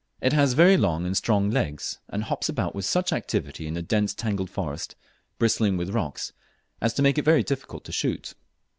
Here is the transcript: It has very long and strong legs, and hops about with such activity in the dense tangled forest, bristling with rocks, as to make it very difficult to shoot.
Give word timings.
It 0.19 0.33
has 0.33 0.53
very 0.53 0.77
long 0.77 1.05
and 1.05 1.15
strong 1.15 1.51
legs, 1.51 1.99
and 2.09 2.23
hops 2.23 2.49
about 2.49 2.73
with 2.73 2.85
such 2.85 3.13
activity 3.13 3.67
in 3.67 3.75
the 3.75 3.83
dense 3.83 4.15
tangled 4.15 4.49
forest, 4.49 4.95
bristling 5.37 5.77
with 5.77 5.91
rocks, 5.91 6.33
as 6.81 6.95
to 6.95 7.03
make 7.03 7.19
it 7.19 7.23
very 7.23 7.43
difficult 7.43 7.83
to 7.83 7.91
shoot. 7.91 8.33